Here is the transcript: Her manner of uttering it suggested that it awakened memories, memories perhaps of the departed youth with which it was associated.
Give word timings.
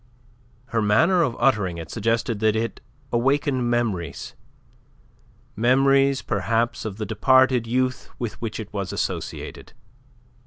Her 0.69 0.81
manner 0.81 1.21
of 1.21 1.35
uttering 1.39 1.77
it 1.77 1.91
suggested 1.91 2.39
that 2.39 2.55
it 2.55 2.81
awakened 3.13 3.69
memories, 3.69 4.33
memories 5.55 6.23
perhaps 6.23 6.85
of 6.85 6.97
the 6.97 7.05
departed 7.05 7.67
youth 7.67 8.09
with 8.17 8.41
which 8.41 8.59
it 8.59 8.73
was 8.73 8.91
associated. 8.91 9.73